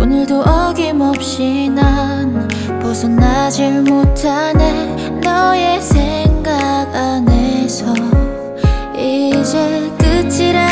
[0.00, 2.48] 오늘도 어김없이 난
[2.80, 5.20] 벗어나질 못하네.
[5.22, 7.86] 너의 생각 안에서
[8.96, 10.67] 이제 끝이라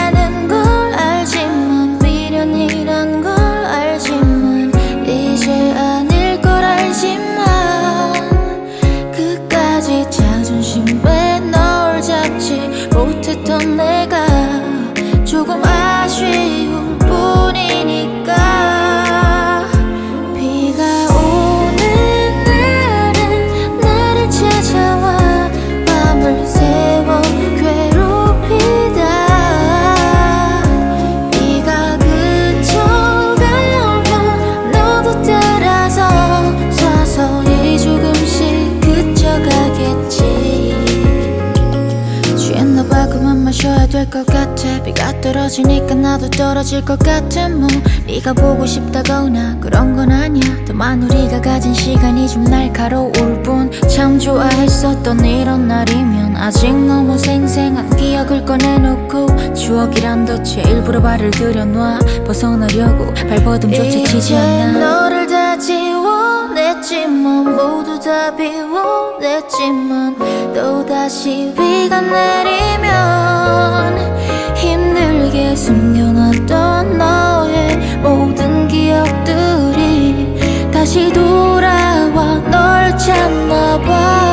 [45.57, 47.67] 떨어지니까 나도 떨어질 것 같아 뭐.
[48.07, 50.45] 네가 보고 싶다거나 그런 건 아니야.
[50.67, 53.71] 다만 우리가 가진 시간이 좀 날카로울 뿐.
[53.89, 63.15] 참 좋아했었던 이런 날이면 아직 너무 생생한 기억을 꺼내놓고 추억이란 덫에 일부러 발을 들여놔 벗어나려고
[63.15, 64.79] 발버둥조차 치지 않아.
[64.79, 70.17] 너를 다 지워냈지만 모두 다 비워냈지만
[70.55, 74.16] 또다시 비가 내리면
[80.87, 84.26] 다시 돌아와 널 찾나봐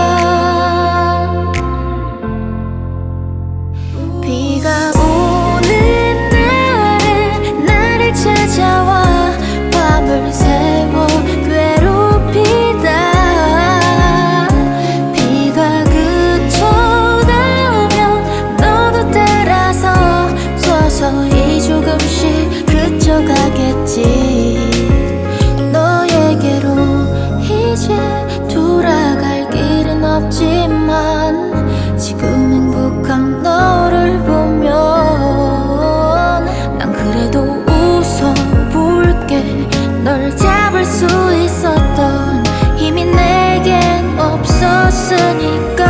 [45.14, 45.84] 없었으니까.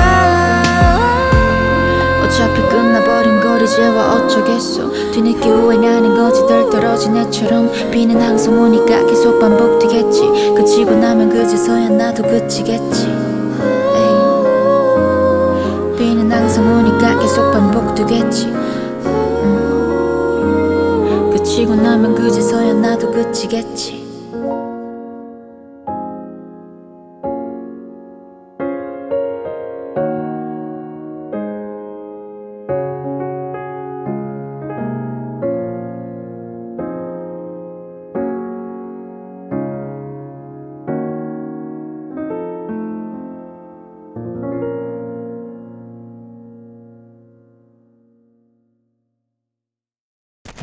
[2.24, 4.92] 어차피 끝나버린 걸 이제 와 어쩌겠어.
[5.12, 6.46] 뒤늦게 후회나는 거지.
[6.48, 10.54] 덜 떨어진 애처럼 비는 항상 오니까 계속 반복되겠지.
[10.56, 13.08] 그치고 나면 그제서야 나도 그치겠지.
[15.98, 18.48] 비는 항상 오니까 계속 반복되겠지.
[19.06, 19.64] 음.
[21.32, 24.03] 그치고 나면 그제서야 나도 그치겠지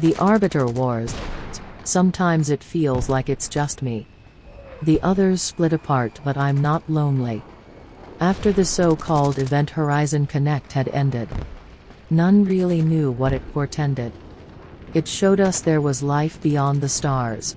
[0.00, 1.14] The Arbiter Wars.
[1.84, 4.06] Sometimes it feels like it's just me.
[4.80, 7.42] The others split apart, but I'm not lonely.
[8.18, 11.28] After the so called event Horizon Connect had ended,
[12.08, 14.12] none really knew what it portended.
[14.94, 17.54] It showed us there was life beyond the stars.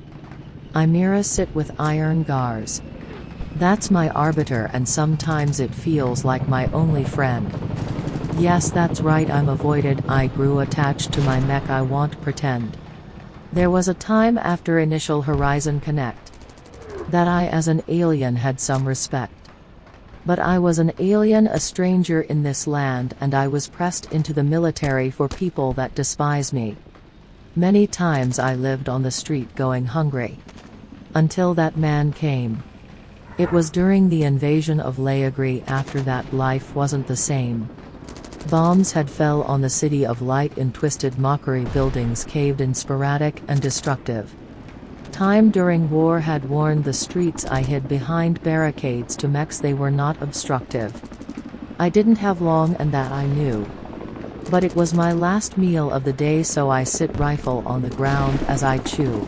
[0.75, 2.81] I Imira sit with iron garze.
[3.55, 7.62] That's my arbiter, and sometimes it feels like my only friend.
[8.37, 10.03] Yes, that's right, I'm avoided.
[10.09, 12.77] I grew attached to my mech, I won't pretend.
[13.51, 16.31] There was a time after initial Horizon Connect
[17.09, 19.33] that I, as an alien, had some respect.
[20.25, 24.33] But I was an alien, a stranger in this land, and I was pressed into
[24.33, 26.75] the military for people that despise me.
[27.55, 30.39] Many times I lived on the street going hungry.
[31.13, 32.63] Until that man came.
[33.37, 37.69] It was during the invasion of Leagri after that life wasn't the same.
[38.49, 43.41] Bombs had fell on the city of light in twisted mockery buildings caved in sporadic
[43.47, 44.35] and destructive.
[45.11, 49.91] Time during war had warned the streets I hid behind barricades to mechs they were
[49.91, 51.01] not obstructive.
[51.79, 53.65] I didn't have long and that I knew.
[54.49, 57.89] But it was my last meal of the day so I sit rifle on the
[57.89, 59.27] ground as I chew.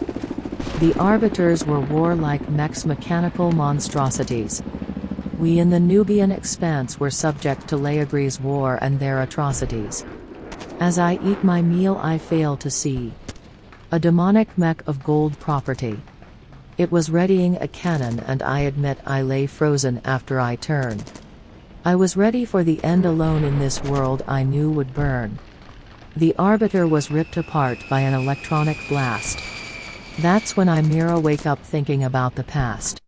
[0.80, 4.62] The arbiters were warlike mechs mechanical monstrosities.
[5.38, 10.06] We in the Nubian expanse were subject to Leagri's war and their atrocities.
[10.80, 13.14] As I eat my meal I fail to see
[13.92, 16.00] a demonic mech of gold property.
[16.78, 21.12] It was readying a cannon and I admit I lay frozen after I turned.
[21.84, 25.38] I was ready for the end alone in this world I knew would burn.
[26.16, 29.40] The Arbiter was ripped apart by an electronic blast.
[30.20, 33.02] That's when I mirror wake up thinking about the past.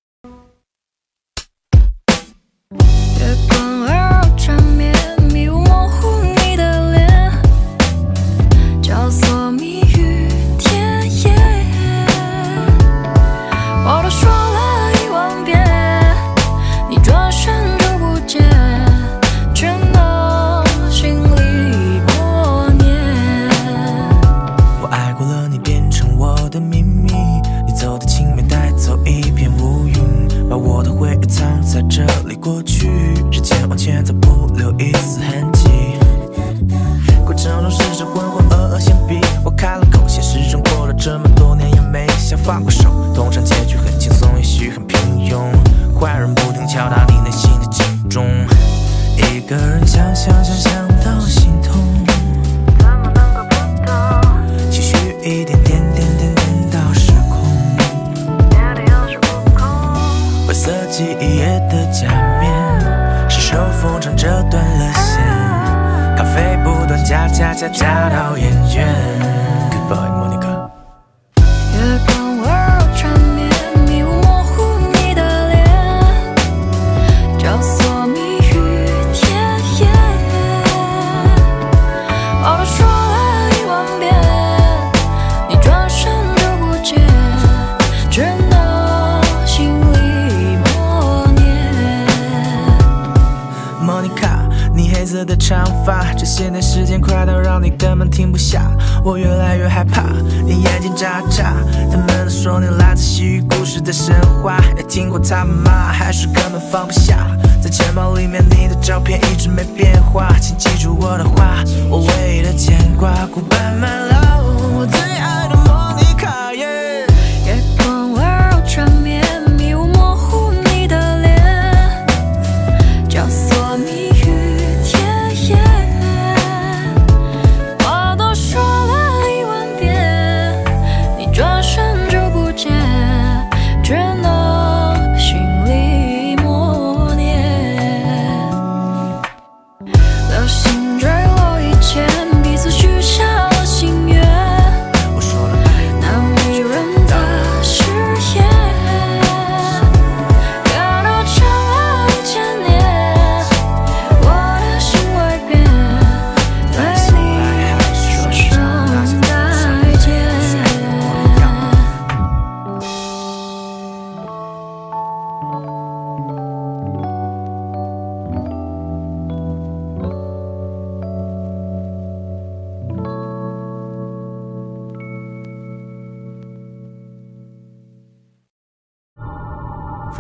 [98.17, 98.71] 停不下。
[99.03, 100.01] 我越来越害怕，
[100.43, 101.53] 你眼睛眨眨。
[101.91, 107.27] 他们都说你来自西域故事的神话，也听过他们骂，还是根本放不下。
[107.61, 113.11] 在钱包里面你的照片一直没变化，请记住我的话，我唯一的牵挂。
[113.27, 114.99] Goodbye my love，我最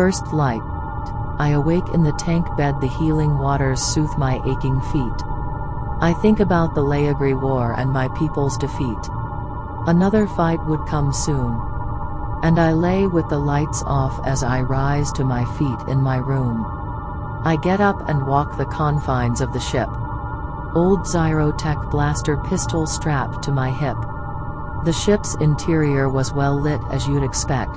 [0.07, 0.61] First light.
[1.37, 5.21] I awake in the tank bed, the healing waters soothe my aching feet.
[5.99, 9.09] I think about the Laegri War and my people's defeat.
[9.85, 11.59] Another fight would come soon.
[12.41, 16.15] And I lay with the lights off as I rise to my feet in my
[16.15, 16.63] room.
[17.43, 19.89] I get up and walk the confines of the ship.
[20.73, 23.97] Old Zyrotech blaster pistol strapped to my hip.
[24.85, 27.75] The ship's interior was well lit as you'd expect.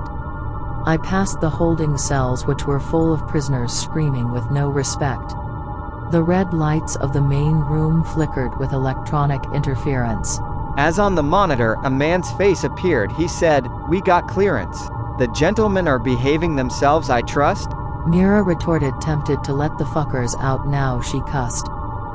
[0.87, 5.35] I passed the holding cells which were full of prisoners screaming with no respect.
[6.11, 10.41] The red lights of the main room flickered with electronic interference.
[10.77, 13.13] As on the monitor, a man's face appeared.
[13.13, 14.89] He said, We got clearance.
[15.19, 17.71] The gentlemen are behaving themselves, I trust?
[18.07, 21.69] Mira retorted, tempted to let the fuckers out now, she cussed.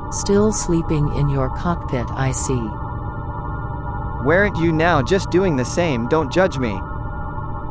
[0.09, 2.69] Still sleeping in your cockpit, I see.
[4.25, 6.07] Weren't you now just doing the same?
[6.07, 6.79] Don't judge me.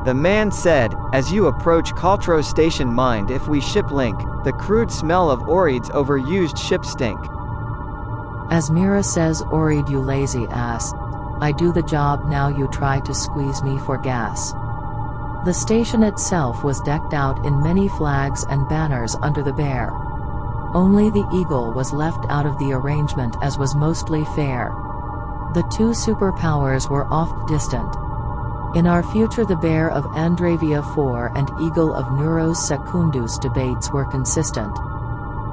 [0.05, 4.93] The man said, As you approach Caltro Station, mind if we ship link, the crude
[4.93, 7.19] smell of Oreid's overused ship stink.
[8.51, 10.93] As Mira says, Oreid, you lazy ass.
[11.41, 14.53] I do the job, now you try to squeeze me for gas.
[15.47, 19.91] The station itself was decked out in many flags and banners under the bear.
[20.75, 24.71] Only the eagle was left out of the arrangement as was mostly fair.
[25.55, 28.04] The two superpowers were oft distant.
[28.75, 34.05] In our future the bear of Andravia 4 and eagle of Neuros Secundus debates were
[34.05, 34.77] consistent.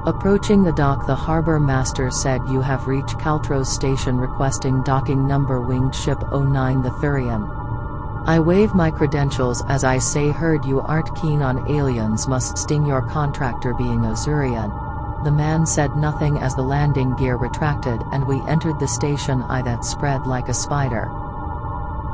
[0.06, 5.60] Approaching the dock the harbor master said you have reached Caltros station requesting docking number
[5.60, 8.26] winged ship 09 the Thurian.
[8.26, 12.84] I wave my credentials as I say heard you aren't keen on aliens must sting
[12.84, 15.22] your contractor being Azurian.
[15.22, 19.62] The man said nothing as the landing gear retracted and we entered the station eye
[19.62, 21.21] that spread like a spider.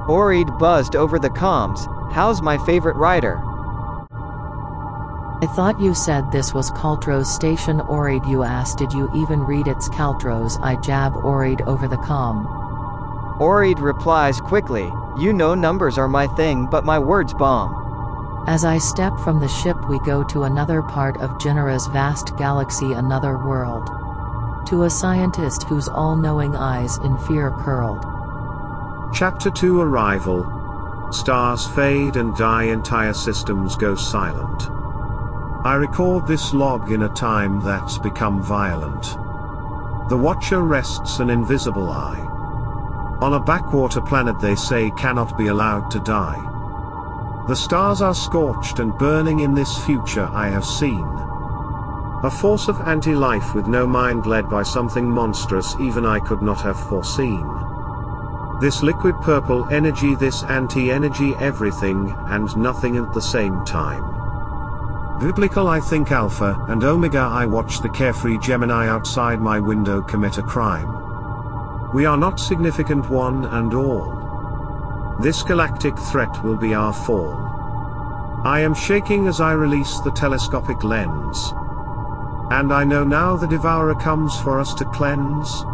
[0.08, 1.86] Oreid buzzed over the comms.
[2.10, 3.38] How's my favorite rider?
[5.40, 9.68] I thought you said this was Caltros station Oreid you asked did you even read
[9.68, 12.46] its Caltros I jab Oreid over the com.
[13.38, 18.44] Oreid replies quickly, You know numbers are my thing, but my words bomb.
[18.48, 22.94] As I step from the ship we go to another part of Genera's vast galaxy
[22.94, 23.86] another world.
[24.68, 28.07] To a scientist whose all-knowing eyes in fear curled.
[29.12, 31.08] Chapter 2 Arrival.
[31.10, 34.68] Stars fade and die, entire systems go silent.
[35.64, 39.02] I record this log in a time that's become violent.
[40.10, 42.20] The Watcher rests an invisible eye.
[43.20, 46.38] On a backwater planet they say cannot be allowed to die.
[47.48, 51.08] The stars are scorched and burning in this future I have seen.
[52.22, 56.60] A force of anti-life with no mind led by something monstrous even I could not
[56.60, 57.67] have foreseen.
[58.60, 64.02] This liquid purple energy, this anti-energy everything and nothing at the same time.
[65.20, 70.38] Biblical I think Alpha and Omega I watch the carefree Gemini outside my window commit
[70.38, 71.92] a crime.
[71.92, 75.16] We are not significant one and all.
[75.20, 77.34] This galactic threat will be our fall.
[78.44, 81.52] I am shaking as I release the telescopic lens.
[82.50, 85.64] And I know now the devourer comes for us to cleanse.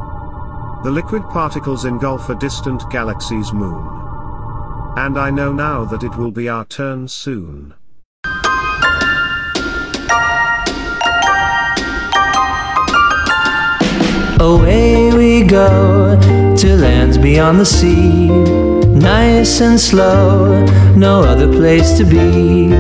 [0.85, 3.89] The liquid particles engulf a distant galaxy's moon.
[4.99, 7.73] And I know now that it will be our turn soon.
[14.39, 16.21] Away we go
[16.55, 18.29] to lands beyond the sea.
[18.29, 22.75] Nice and slow, no other place to be.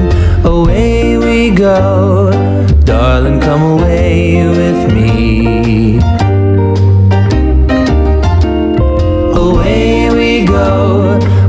[0.47, 2.31] Away we go,
[2.85, 6.24] darling, come away with me.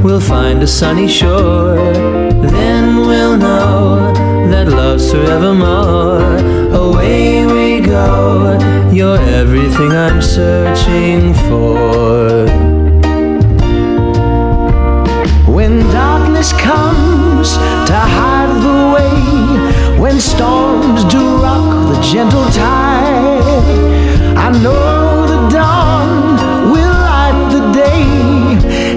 [0.06, 1.78] We'll find a sunny shore.
[2.56, 4.14] Then we'll know
[4.52, 6.22] that love's forevermore.
[6.86, 8.56] Away we go,
[8.94, 12.46] you're everything I'm searching for.
[15.52, 17.58] When darkness comes
[17.90, 23.42] to hide the way, when storms do rock the gentle tide,
[24.38, 25.15] I know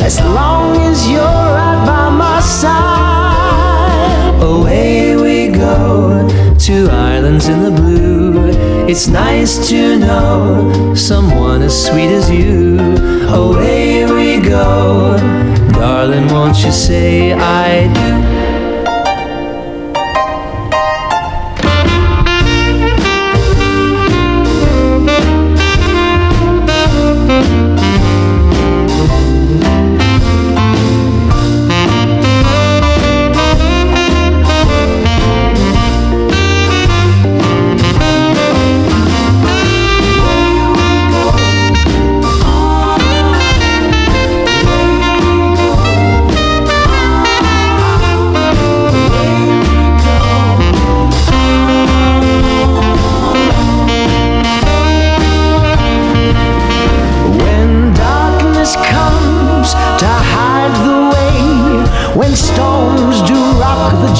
[0.09, 4.43] as long as you're right by my side.
[4.43, 6.27] Away we go
[6.67, 8.49] to islands in the blue.
[8.89, 12.79] It's nice to know someone as sweet as you.
[13.29, 15.19] Away we go,
[15.73, 18.38] darling, won't you say I do?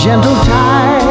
[0.03, 1.03] Gentle tide,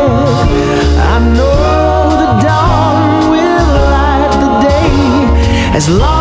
[0.97, 5.75] I know the dawn will light the day.
[5.75, 6.16] As long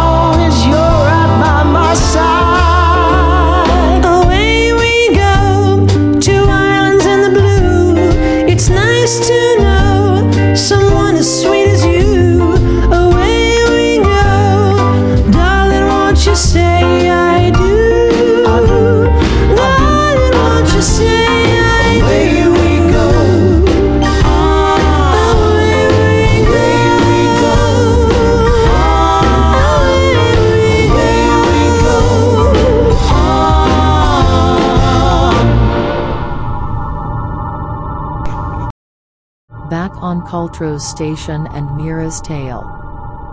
[40.37, 42.63] Back station and Mira's tale.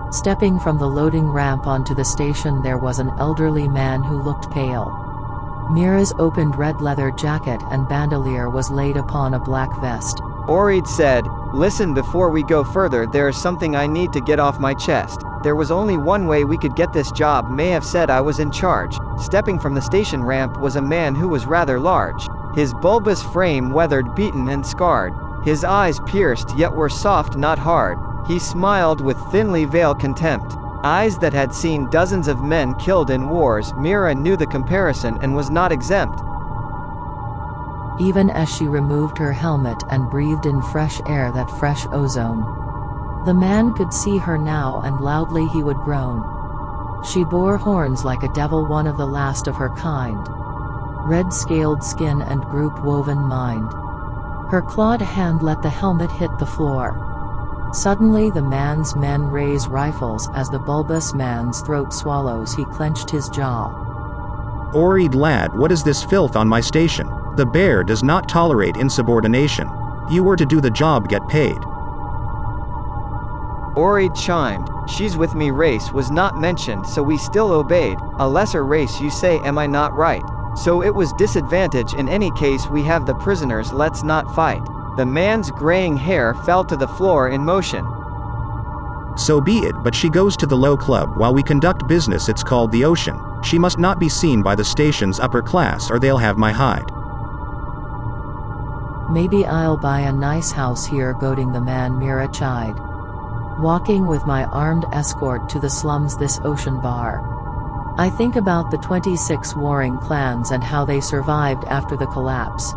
[0.10, 4.50] Stepping from the loading ramp onto the station, there was an elderly man who looked
[4.52, 4.90] pale.
[5.70, 10.22] Mira's opened red leather jacket and bandolier was laid upon a black vest.
[10.48, 14.58] Orid said, Listen, before we go further, there is something I need to get off
[14.58, 15.26] my chest.
[15.44, 17.50] There was only one way we could get this job.
[17.50, 18.98] May have said I was in charge.
[19.18, 22.30] Stepping from the station ramp was a man who was rather large.
[22.56, 25.14] His bulbous frame weathered, beaten, and scarred.
[25.44, 28.00] His eyes pierced, yet were soft, not hard.
[28.28, 30.56] He smiled with thinly veiled contempt.
[30.86, 35.36] Eyes that had seen dozens of men killed in wars, Mira knew the comparison and
[35.36, 36.20] was not exempt.
[38.00, 42.44] Even as she removed her helmet and breathed in fresh air that fresh ozone.
[43.26, 46.24] The man could see her now and loudly he would groan.
[47.06, 50.26] She bore horns like a devil, one of the last of her kind.
[51.06, 53.70] Red scaled skin and group woven mind.
[54.54, 57.72] Her clawed hand let the helmet hit the floor.
[57.74, 63.30] Suddenly the man's men raise rifles as the bulbous man's throat swallows he clenched his
[63.30, 63.70] jaw.
[64.76, 67.10] Orid lad, what is this filth on my station?
[67.36, 69.68] The bear does not tolerate insubordination.
[70.12, 71.58] You were to do the job, get paid.
[73.76, 78.64] Orid chimed, She's with me race was not mentioned so we still obeyed, a lesser
[78.64, 80.22] race you say am I not right?
[80.56, 84.64] So it was disadvantage in any case we have the prisoners let's not fight.
[84.98, 87.84] The man's graying hair fell to the floor in motion.
[89.18, 92.44] So be it, but she goes to the low club while we conduct business, it's
[92.44, 93.20] called the ocean.
[93.44, 96.92] She must not be seen by the station's upper class or they'll have my hide.
[99.12, 102.80] Maybe I'll buy a nice house here, goading the man Mira chide.
[103.60, 107.33] Walking with my armed escort to the slums, this ocean bar.
[107.96, 112.74] I think about the 26 warring clans and how they survived after the collapse.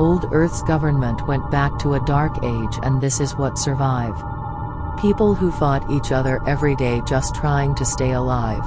[0.00, 4.16] Old Earth's government went back to a dark age, and this is what survive.
[5.00, 8.64] People who fought each other every day just trying to stay alive.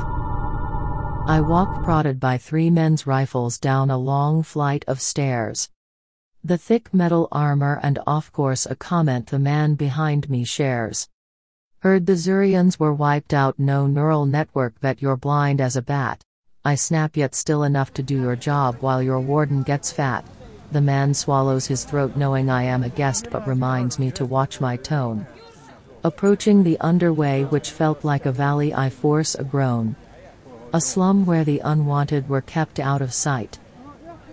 [1.27, 5.69] I walk prodded by three men's rifles down a long flight of stairs.
[6.41, 11.09] The thick metal armor and of course a comment the man behind me shares.
[11.79, 16.23] Heard the Zurians were wiped out no neural network bet you're blind as a bat.
[16.63, 20.25] I snap yet still enough to do your job while your warden gets fat.
[20.71, 24.59] The man swallows his throat knowing I am a guest but reminds me to watch
[24.59, 25.27] my tone.
[26.03, 29.95] Approaching the underway which felt like a valley I force a groan.
[30.73, 33.59] A slum where the unwanted were kept out of sight.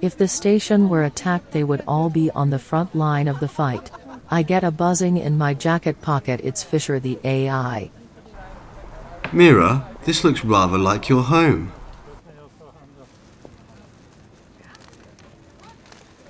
[0.00, 3.48] If the station were attacked they would all be on the front line of the
[3.48, 3.90] fight.
[4.32, 7.90] I get a buzzing in my jacket pocket it's Fisher the AI.
[9.30, 11.70] Mira, this looks rather like your home.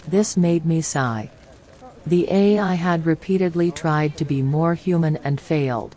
[0.09, 1.31] This made me sigh.
[2.05, 5.95] The AI had repeatedly tried to be more human and failed.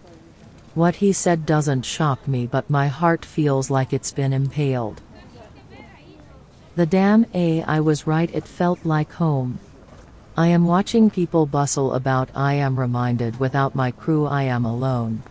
[0.76, 5.02] What he said doesn't shock me, but my heart feels like it's been impaled.
[6.76, 9.58] The damn AI was right, it felt like home.
[10.38, 15.24] I am watching people bustle about, I am reminded without my crew, I am alone.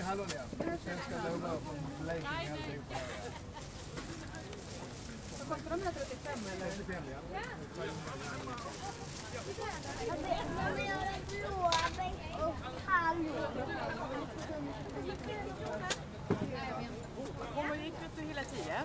[0.00, 0.42] till hallon ja.
[0.84, 2.96] Svenska blåbär från Blekinge alltihopa.
[5.38, 6.70] Vad kostar de här 35 eller?
[6.70, 7.18] 35 ja.
[9.36, 9.42] Jag
[10.76, 12.12] vill ha blåbär
[12.46, 12.54] och
[12.86, 13.46] hallon.
[17.56, 18.82] Om man gick upp till hela tio?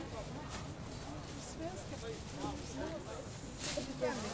[1.39, 1.95] Svenska.
[3.97, 4.25] Svenska.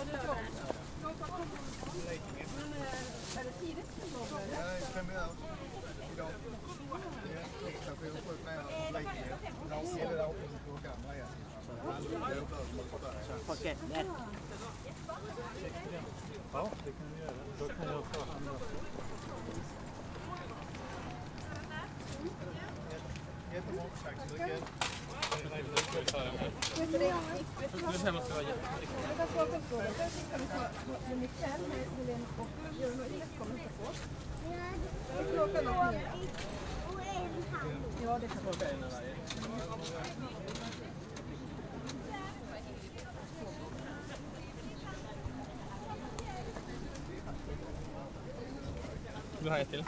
[0.00, 0.12] Är det
[23.54, 24.99] Jättebra, tack så mycket.
[38.02, 38.28] Ja, det
[49.42, 49.84] du ha ett till?